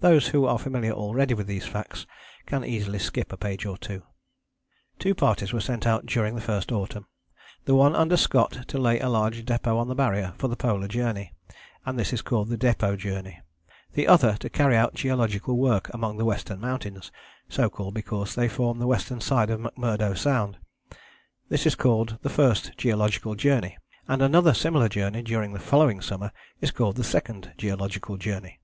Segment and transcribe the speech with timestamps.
[0.00, 2.06] Those who are familiar already with these facts
[2.46, 4.04] can easily skip a page or two.
[4.98, 7.06] Two parties were sent out during the first autumn:
[7.66, 10.88] the one under Scott to lay a large depôt on the Barrier for the Polar
[10.88, 11.34] Journey,
[11.84, 13.38] and this is called the Depôt Journey;
[13.92, 17.12] the other to carry out geological work among the Western Mountains,
[17.50, 20.56] so called because they form the western side of McMurdo Sound:
[21.50, 23.76] this is called the First Geological Journey,
[24.08, 26.32] and another similar journey during the following summer
[26.62, 28.58] is called the Second Geological Journey.